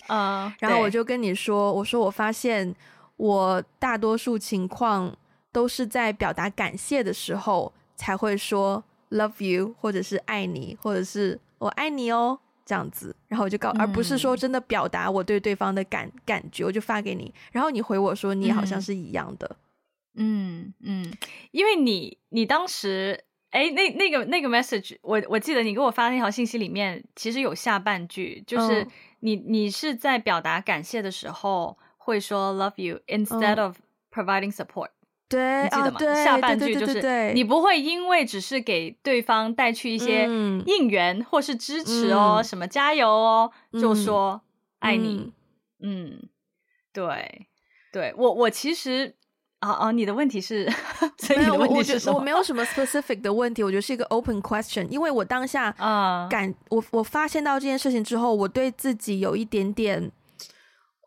[0.06, 2.74] 啊，uh, 然后我就跟你说，我说我发现
[3.16, 5.16] 我大多数情况
[5.52, 12.38] 都是在表达感谢的时候才会说 love you，或者是爱你，或者是我爱你哦。
[12.66, 19.56] 这样子，然后我就告，而不是说真的表达我对对方的感感觉，我就发给你，然后你回我说你好像是一样的，
[20.14, 21.12] 嗯嗯，
[21.50, 28.88] 因为你你当时，哎，那那个那个 message，我我记得你给我发那条信息里面，其实有下半句，就是
[29.24, 33.78] 你、嗯、你是在表达感谢的时候会说 love you instead of
[34.12, 34.90] providing support。
[35.26, 35.98] 对，你记得吗？
[36.00, 40.26] 哦、下半句就是你不会因为只是给对方带去一些
[40.66, 44.42] 应援或是支持哦，嗯、什么加油哦，嗯、就说
[44.80, 45.32] 爱你。
[45.80, 46.28] 嗯，嗯，
[46.92, 47.48] 对，
[47.90, 49.16] 对我我其实
[49.66, 50.70] 啊啊，你的问题是，
[51.18, 52.18] 所以你的问题是什么？
[52.18, 60.10] 我没有什么 specific 的问题，我觉得是一个 open question，因为我当下啊感、嗯、我我发现到这件事情之后，我对自己有一点点。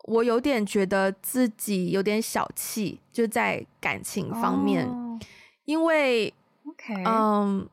[0.10, 5.22] 我有点觉得自己有点小气，就在感情方面，oh.
[5.65, 7.04] 因为，Okay.
[7.06, 7.67] 嗯。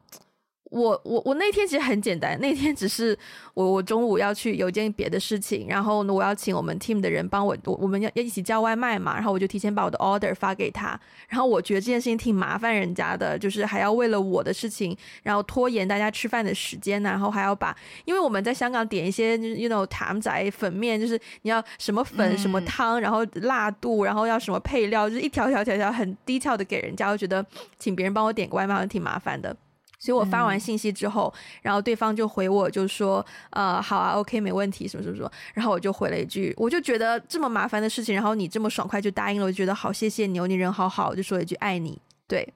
[0.75, 3.17] 我我我那天其实很简单，那天只是
[3.55, 27.47] 我我中午要去有一件别的事情，然后呢，我要请我们 team 的人帮我，我我们要要一起叫外卖嘛，然后我就提前把我的 order 发给他，然后我觉得这件事情挺麻烦人家的，就是还要为了我的事情，然后拖延大家吃饭的时间，然后还要把，因为我们在香港点一些就是 you know 谭仔粉面，就是你要什么粉什么汤，然后辣度，然后要什么配料，就是一条条条条很 detail 的给人家，我觉得
[27.79, 29.57] 请别人帮我点个外卖好像挺麻烦的。
[30.05, 41.99] 所以我发完信息之后，嗯、然后对方就回我，就说：“呃，好啊，OK，没问题，什么什么什么。”然后我就回了一句，我就觉得这么麻烦的事情，然后你这么爽快就答应了，我就觉得好，谢谢你哦，你人好好，我就说一句爱你。
[42.29, 42.47] 对，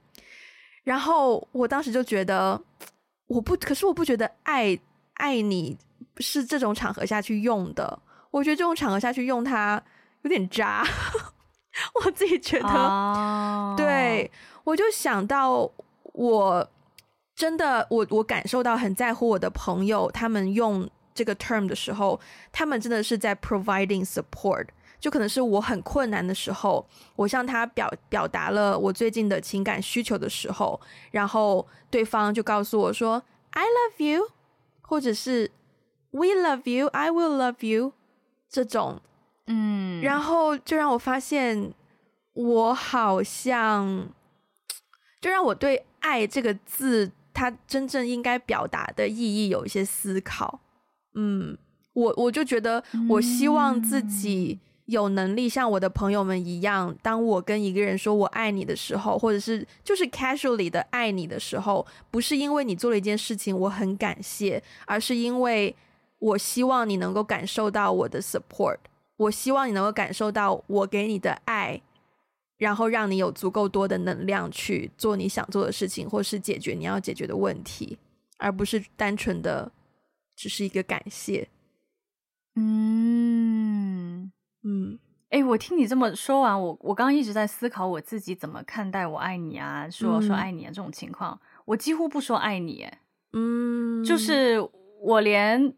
[0.84, 2.60] 然后我当时就觉得，
[3.28, 4.78] 我不，可是我不觉得爱
[5.14, 5.78] 爱你
[6.18, 7.98] 是这种场合下去用的，
[8.30, 9.82] 我觉得这种场合下去用它
[10.20, 10.84] 有点渣，
[12.04, 14.30] 我自己觉得，哦、对，
[14.64, 15.70] 我就想到
[16.12, 16.68] 我。
[17.38, 22.18] 真的，我我感受到很在乎我的朋友，他们用这个 term 的时候，
[22.50, 24.66] 他们真的是在 providing support。
[24.98, 30.80] 就可能是我很困难的时候，我向他表表达了我最近的情感需求的时候，
[31.12, 34.28] 然后对方就告诉我说 “I love you”，
[34.80, 35.52] 或者是
[36.10, 37.92] “We love you”，“I will love you”
[38.50, 39.00] 这种，
[39.46, 41.72] 嗯，然后就让我发现，
[42.32, 44.08] 我好像，
[45.20, 47.12] 就让我对“爱”这个字。
[47.38, 50.58] 他真正应该表达的意义有一些思考，
[51.14, 51.56] 嗯，
[51.92, 65.76] 我我就觉得，我希望自己有能力像我的朋友们一样，当我跟一个人说我爱你的时候，或者是就是 casually 的爱你的时候，不是因为你做了一件事情我很感谢，而是因为
[66.18, 68.78] 我希望你能够感受到我的 support，
[69.16, 71.80] 我希望你能够感受到我给你的爱。
[72.58, 77.96] 然后让你有足够多的能量去做你想做的事情，或是解决你要解决的问题，
[78.36, 79.70] 而不是单纯的
[80.36, 81.48] 只是一个感谢。
[82.56, 84.32] 嗯
[84.64, 84.98] 嗯，
[85.30, 93.00] 哎，我听你这么说完，我我刚刚一直在思考我自己怎么看待“我爱你”啊，说说爱你啊这种情况，我几乎不说爱你，哎，
[93.34, 94.58] 嗯，就是
[95.00, 95.72] 我连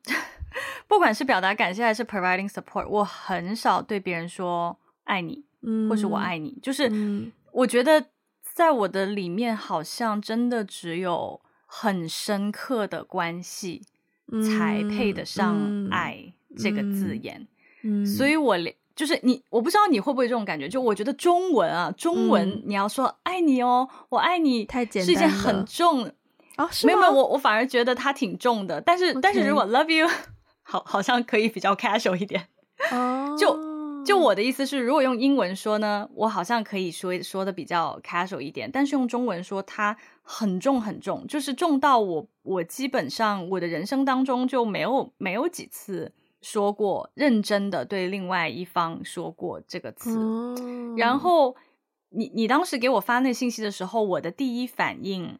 [0.88, 5.44] 不管是表达感谢还是 providing support，我很少对别人说爱你。
[5.62, 6.90] 嗯，或是我爱你，就是
[7.52, 8.06] 我觉得
[8.54, 13.82] 在我的里面，好像真的只有很深刻的关系
[14.46, 17.46] 才配得上爱这个字眼。
[17.82, 20.68] 嗯，所以我连就是你，我不知道你会不会这种感觉。
[20.68, 26.04] 就我觉得中文啊，中文你要说爱你哦，我爱你，太简单，是一件很重
[26.56, 28.80] 啊，没有没有，我我反而觉得它挺重的。
[28.80, 30.08] 但是但是如果 love you，
[30.62, 32.48] 好，好像可以比较 casual 一点
[32.92, 33.69] 哦，就。
[34.04, 50.16] 就我的意思是，如果用英文说呢，我好像可以说说的比较 casual 一点，但是用中文说，它很重很重，就是重到我我基本上我的人生当中就没有没有几次说过认真的对另外一方说过这个词。
[50.18, 51.54] 嗯、然后
[52.08, 55.38] 你你当时给我发那信息的时候，我的第一反应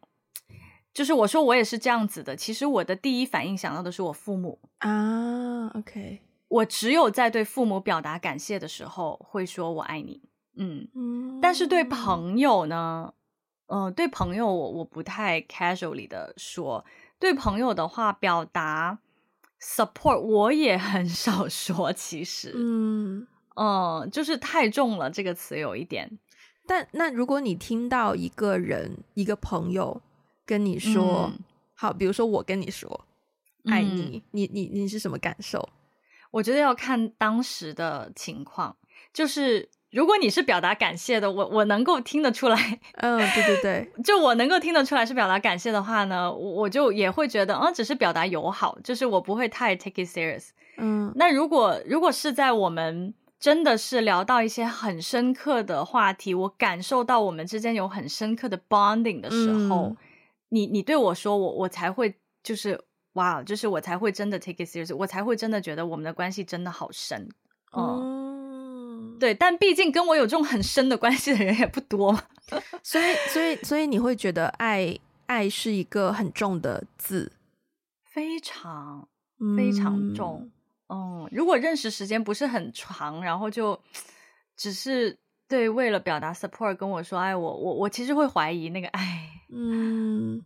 [0.93, 5.67] 就是我说我也是这样子的，其实我的第一反应想到的是我父母啊。
[5.69, 10.21] OK，我只有在对父母表达感谢的时候会说我爱你。
[10.57, 13.13] 嗯嗯，但是对朋友呢，
[13.67, 16.83] 嗯、呃，对朋友我我不太 casually 的说，
[17.17, 18.99] 对朋友的话表达
[19.61, 23.25] support 我也很 少说，其实，嗯
[23.55, 26.19] 嗯、呃，就是太重了这个词有一点。
[26.67, 30.01] 但那如果你听到一个人一个朋友
[30.45, 31.39] 跟你说、嗯、
[31.73, 33.05] 好，比如说我跟你说
[33.67, 35.69] 爱你，嗯、你你你是什么感受？
[36.31, 38.75] 我觉得要看当时的情况，
[39.13, 39.69] 就是。
[39.91, 51.11] 如果你是表达感谢的，我我能够听得出来，嗯，对对对， 就我能够听得出来是表达感谢的话呢，我就也会觉得，嗯，只是表达友好，就是我不会太 take it serious，嗯。
[51.17, 59.97] 那如果如果是在我们真的是聊到一些很深刻的话题，我感受到我们之间有很深刻的 bonding 的时候，嗯、
[60.47, 62.79] 你你对我说，我我才会就是
[63.13, 67.29] 哇，就是我才会真的 take it serious，我才会真的觉得我们的关系真的好深，
[67.75, 67.99] 嗯。
[67.99, 72.19] 嗯对，但毕竟跟我有这种很深的关系的人也不多，
[72.81, 74.97] 所以，所以，所以你会觉得爱
[75.27, 77.31] 爱是一个很重的字，
[78.03, 79.07] 非常
[79.55, 80.49] 非常重。
[80.89, 83.79] 嗯，嗯，如果认识时间不是很长，然后就
[84.57, 89.29] 只是对为了表达 support 跟我说爱我，我我其实会怀疑那个 爱。
[89.49, 90.43] 嗯，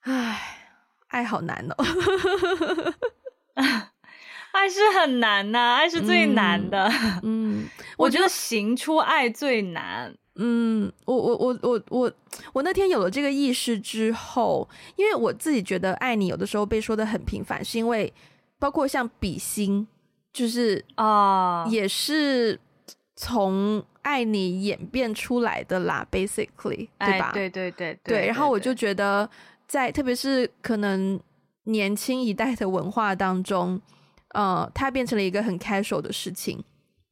[0.00, 0.61] 唉，
[1.12, 1.76] 爱好难哦。
[4.52, 6.90] 爱是很难呐、啊，爱是最难的。
[7.22, 10.14] 嗯，我觉得行出爱最难。
[10.34, 12.12] 嗯，我我我我我
[12.52, 18.12] 我那天有了这个意识之后，因为我自己觉得爱你有的时候被说的很频繁，是因为
[18.58, 19.86] 包括像比心，
[20.32, 22.60] 就是啊，也是
[23.16, 27.30] 从爱你演变出来的啦，basically，对吧？
[27.32, 28.26] 对对对对，对。
[28.26, 29.28] 然后我就觉得
[29.72, 31.18] 在，特别是可能
[31.64, 33.80] 年轻一代的文化当中。
[34.34, 36.62] 呃，它变成了一个很 casual 的事情，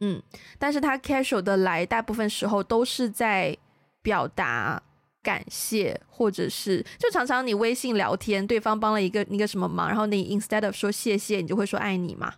[0.00, 0.22] 嗯，
[0.58, 3.56] 但是它 casual 的来，大部分时候都是在
[4.02, 4.82] 表达
[5.22, 12.34] 感谢，或者是就常常你微信聊天，对方帮了一个一个什么忙，然后你 instead of 说谢谢，你就会说爱你嘛，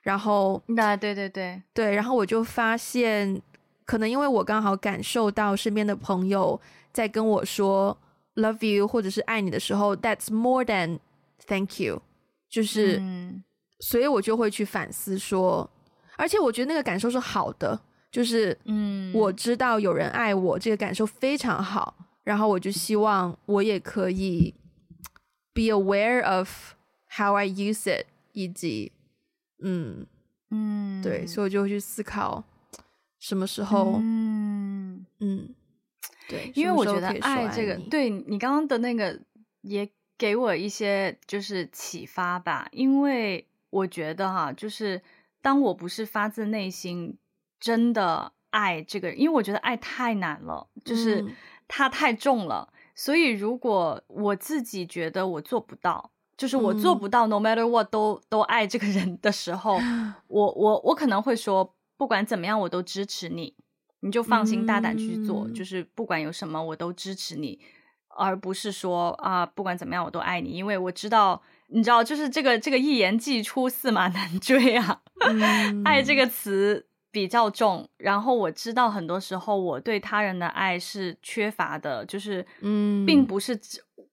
[0.00, 3.40] 然后，那对对对对，然后我就发现，
[3.84, 6.58] 可能因为我刚好感受到身边的朋友
[6.92, 7.98] 在跟我说
[8.36, 10.98] love you 或者是爱你的时候，that's more than
[11.46, 12.00] thank you，
[12.48, 12.98] 就是。
[13.00, 13.42] 嗯
[13.80, 15.70] 所以我就会去反思说，
[16.16, 17.78] 而且我觉得那个感受是好的，
[18.10, 21.94] 就是嗯，我知道有人爱我，这个感受非常好。
[22.24, 24.54] 然后我就希望我也可以
[25.52, 26.72] be aware of
[27.18, 28.92] how I use it，以及
[29.62, 30.06] 嗯
[30.50, 32.42] 嗯，对，所以我就会去思考
[33.18, 35.54] 什么时候嗯嗯，
[36.28, 39.20] 对，因为我觉得爱这个，对你刚刚的那个
[39.62, 43.46] 也给我一些就是启发吧，因为。
[43.70, 45.02] 我觉得哈，就是
[45.42, 47.18] 当我不是发自内心
[47.60, 51.22] 真的爱这个人，因为我觉得爱太难了，就是
[51.68, 52.66] 它太重了。
[52.72, 63.54] 嗯、所以如果我自己觉得我做不到，就是我做不到，no matter what 都都爱这个人的时候， 嗯、我我我可能会说，不管怎么样，我都支持你，
[64.06, 67.58] 你就放心大胆去做，嗯、就是不管有什么我都支持你，
[68.08, 71.42] 而不是说啊，不管怎么样我都爱你，因为我知道。
[71.68, 75.00] 你知道，就是这个这个一言既出，驷马难追啊。
[75.18, 83.58] 嗯、爱这个词比较重，然后我知道很多时候我对他人的爱是缺乏的，就是嗯，并不是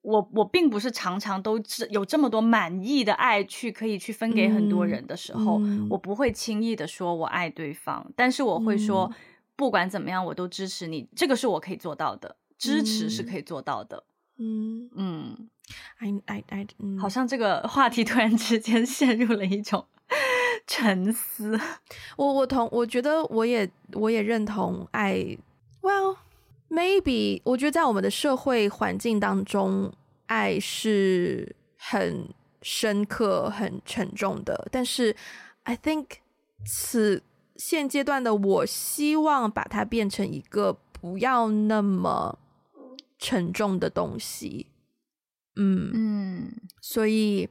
[0.02, 9.16] 我我并不是常常都有这么多满意的爱去可以去分给很多人的时候，嗯、我不会轻易的说我爱对方，但是我会说，嗯、
[9.56, 14.04] 不管怎么样，我都支持你，这个是我可以做到的，支持是可以做到的。
[14.38, 15.38] 嗯嗯。
[15.38, 15.50] 嗯
[16.00, 19.86] I I I，嗯，好像这个话题突然之间 陷入了一种
[20.68, 21.58] 沉思。
[22.18, 25.38] 我我同我觉得我也我也认同爱。
[25.82, 26.18] Well,
[26.70, 29.94] maybe 我觉得在我们的社会环境当中，
[30.26, 32.28] 爱是很
[32.62, 34.68] 深刻、很沉重的。
[34.70, 35.16] 但是
[35.64, 36.08] ，I think
[36.66, 37.24] 此
[37.66, 42.38] 现阶段的我希望把它变成一个不要那么
[43.18, 44.68] 沉重的东西。
[45.56, 47.48] 嗯嗯，所以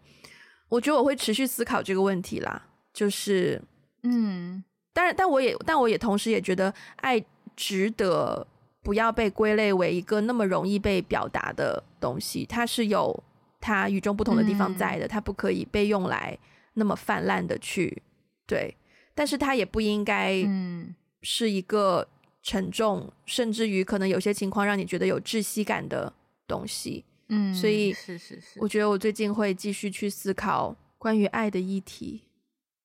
[0.68, 2.68] 我觉得我会持续思考这个问题啦。
[2.92, 3.62] 就是，
[4.02, 7.24] 嗯，当然，但我也，但我也同时也觉得，爱
[7.56, 8.46] 值得
[8.82, 12.44] 不要被归类为一个那么容易被表达的东西。
[12.44, 13.18] 它是有
[13.62, 16.38] 它与众不同的地方在的，嗯、它不可以被用来
[16.74, 18.02] 那么泛滥的去
[18.46, 18.76] 对。
[19.14, 22.08] 但是它也不应该，嗯，是一个
[22.42, 26.12] 沉重，嗯、甚至于可能有些情况让你觉得有窒息感的
[26.46, 27.04] 东西。
[27.28, 32.22] 嗯，所以是是是，我觉得我最近会继续去思考关于爱的议题。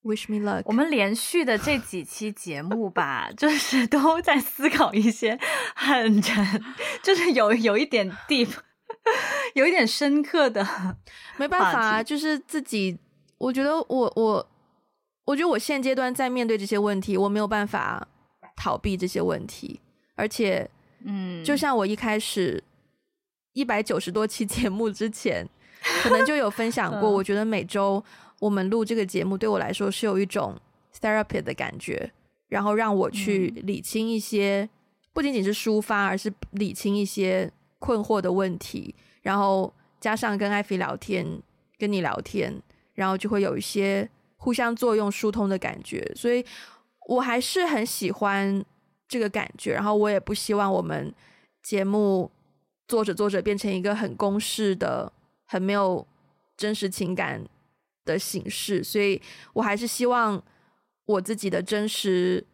[0.03, 0.61] Wish me luck。
[0.65, 5.37] 我们连续的这几期节目吧， 就是都在思考一些
[5.75, 6.63] 很沉，
[7.03, 8.47] 就是有有一点 deep，
[9.53, 10.65] 有一点深刻的。
[11.35, 12.97] 没办法啊，就是自己，
[13.37, 14.49] 我觉得我我，
[15.27, 18.07] 我觉得我现阶段在面对这些问题，我没有办法
[18.55, 19.79] 逃避这些问题，
[20.15, 20.67] 而且，
[21.03, 22.63] 嗯，就像我一开始
[23.53, 25.47] 一百九十多期节目之前，
[26.01, 28.03] 可能就有分享过， 我觉得每周。
[28.39, 30.55] 我们录这个节目对我来说是有一种
[31.01, 32.11] therapy 的感觉，
[32.49, 34.69] 然后让我去理清一些，嗯、
[35.11, 41.25] 不仅仅是抒发，而是理清一些困惑的问题，然后加上跟艾菲聊天，
[41.79, 42.61] 跟你聊天，
[42.93, 44.07] 然后就会有一些
[44.37, 46.45] 互相作用、疏通的感觉，所以
[47.07, 48.63] 我还是很喜欢
[49.07, 51.13] 这个感觉，然后我也不希望我们
[51.61, 52.31] 节目
[52.87, 55.11] 做着做着变成一个很公式的、
[55.45, 56.05] 很没有
[56.55, 57.43] 真实情感
[58.05, 59.21] 的形式，所以
[59.53, 60.41] 我还是希望
[61.05, 62.45] 我自己的真实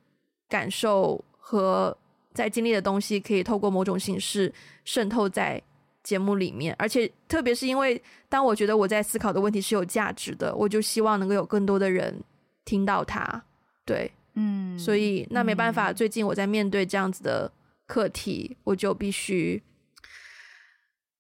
[0.48, 1.96] 感受和
[2.34, 4.52] 在经历的东西，可以透过某种形式
[4.86, 5.62] 渗透在
[6.04, 6.76] 节目里面。
[6.78, 12.22] 而且，特别是因为当我觉得我在思考的问题是有价值的，我就希望能够有更多的人
[12.66, 13.44] 听到它。
[13.86, 17.52] 对，嗯，所以那没办法，嗯，最近我在面对这样子的
[17.88, 19.64] 课题，我就必须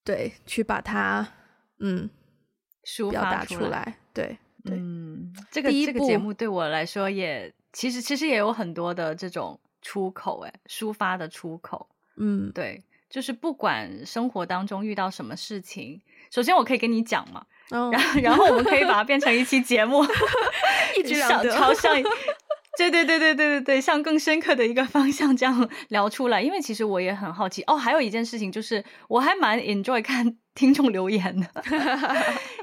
[0.04, 1.28] 对去把它，
[1.80, 2.10] 嗯。
[3.10, 12.84] 表达出来，对对，嗯，这个这个节目对我来说也其实其实也有很多的这种出口，哎，抒发的出口，嗯，对，
[13.14, 16.02] 就是不管生活当中遇到什么事情，
[16.32, 20.04] 首先我可以跟你讲嘛，然后然后我们可以把它变成一期节目，
[20.98, 21.94] 一举两得，朝向，
[22.76, 30.36] 对对对对对对对，向更深刻的一个方向这样聊出来，因为其实我也很好奇哦，还有一件事情就是我还蛮 enjoy 看。
[30.56, 31.64] 听众留言的，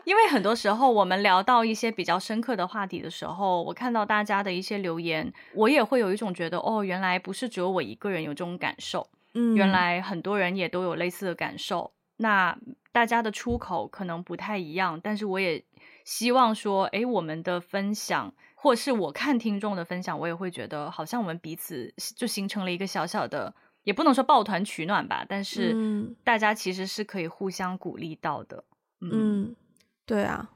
[0.04, 11.92] 因为很多时候我们聊到一些比较深刻的话题的时候，我看到大家的一些留言，我也会有一种觉得，哦，原来不是只有我一个人有这种感受，嗯，原来很多人也都有类似的感受。
[12.16, 12.56] 那
[12.92, 15.64] 大家的出口可能不太一样，但是我也
[16.04, 23.54] 希望说，诶，我们的分享，或是我看听众的分享，我也会觉得好像我们彼此就形成了一个小小的。
[23.82, 25.74] 也不能说抱团取暖吧，但是
[26.22, 28.62] 大家其实是可以互相鼓励到的。
[29.00, 29.56] 嗯，嗯
[30.04, 30.50] 对啊，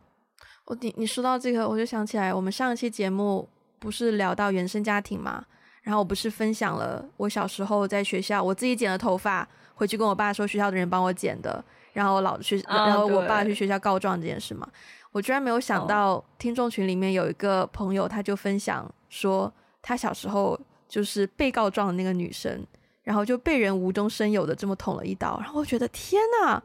[0.67, 3.49] 我你你说到这个，我就想起来，我们上一期节目
[3.79, 5.47] 不是聊到原生家庭嘛？
[5.85, 14.69] 然后我不是分享了我小时候在学校我自己剪的头发，回去跟我爸说学校的人帮我剪的，然后老去，然后我爸去学校告状这件事嘛。
[15.13, 20.59] 我居然没有想到，听众群里面有一个朋友，他就分享说，他小时候
[20.89, 22.67] 就是被告状的那个女生。
[23.05, 26.59] 然后就被人无中生有的这么捅了一刀，然后我觉得天呐，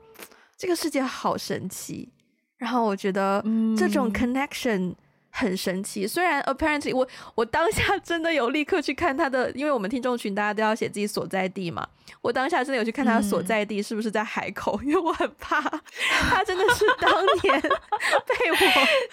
[0.55, 2.07] 这个世界好神奇。
[2.55, 3.43] 然后我觉得
[3.77, 4.95] 这种 connection
[5.31, 6.05] 很神奇。
[6.05, 11.87] 嗯、虽然 apparently 我我当下真的有立刻去看他的，因为我们听众群大家都要写自己所在地嘛，
[12.21, 18.57] 我当下真的有去看他的所在地是不是在海口，嗯、因为我很怕他真的是当年 被我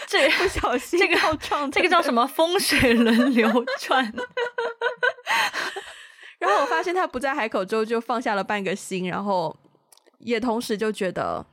[0.06, 4.12] 这不小心这个撞，这个叫什么风水轮流转。
[6.38, 9.56] 然后我发现他不在海口之后，就放下了半个心，然后
[10.18, 11.46] 也同时就觉得，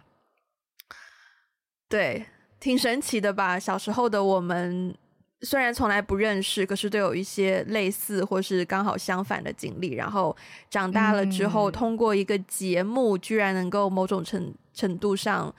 [1.87, 2.25] 对，
[2.63, 3.59] 挺神奇的吧。
[3.59, 4.95] 小时候的我们
[5.41, 9.95] 虽然从来不认识，可是都有一些类似或是刚好相反的经历。
[9.95, 10.33] 然后
[10.69, 15.53] 长大了之后，嗯、通过一个节目，居然能够某种程程度上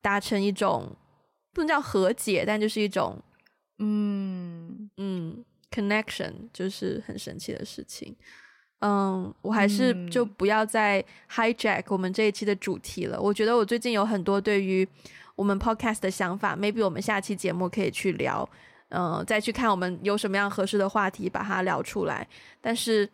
[0.00, 0.96] 达成一种
[1.52, 3.16] 不能叫和解，但就是一种
[3.78, 8.16] 嗯嗯 connection，就是很神奇的事情。
[8.84, 13.16] 嗯，我还是就不要再 hijack 我们这一期的主题了。
[13.16, 14.86] 嗯、我觉得我最近有很多对于
[15.36, 18.48] 我们 podcast 的想法，maybe 我们下期节目可以去聊，
[18.88, 22.26] 嗯，再去看我们有什么样合适的话题把它聊出来。
[22.60, 23.08] 但是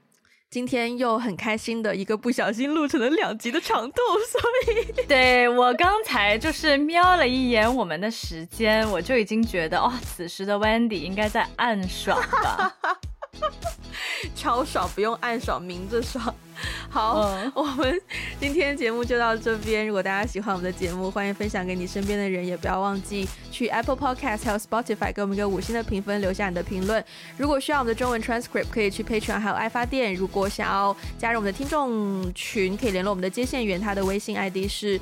[0.51, 4.41] 今天又很开心的一个不小心录成了两集的长度， 所
[4.73, 12.75] 以对，我刚才就是瞄了一眼我们的时间，我就已经觉得哦，此时的 Wendy 应该在暗爽吧。
[14.35, 16.35] 超爽，不用暗爽，明着爽。
[16.91, 18.01] 好，嗯、我们
[18.41, 19.87] 今天节目就到这边。
[19.87, 27.05] 如果大家喜欢我们的节目，欢迎分享给你身边的人，也不要忘记去 Apple Podcast 还有 Spotify 给我们一个五星的评分，留下你的评论。
[27.37, 30.12] 如果需要我们的中文 transcript，可以去 Patreon 还有爱发电。
[30.12, 34.99] 如果想要加入我们的听众群，可以联络我们的接线员，他的微信 ID 是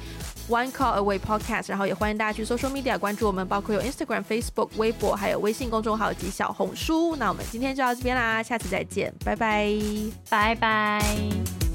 [0.51, 1.71] One Call Away Podcast。
[1.71, 7.17] 然后也欢迎大家去 Social Media 关注我们，包括有 Instagram、Facebook、微博，还有微信公众号及小红书。
[7.17, 9.71] 那我们今天就到这边那，下次再见，拜拜，
[10.31, 11.66] 拜拜。